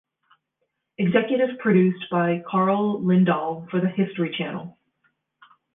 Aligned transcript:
Executive 0.97 1.59
produced 1.59 2.09
by 2.09 2.41
Carl 2.49 3.01
Lindahl 3.01 3.69
for 3.69 3.79
the 3.79 3.87
History 3.87 4.33
Channel. 4.35 4.75